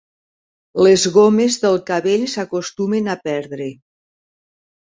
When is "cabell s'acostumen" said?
1.91-3.15